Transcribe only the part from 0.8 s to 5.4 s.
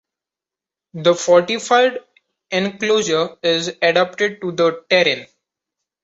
The fortified enclosure is adapted to the terrain.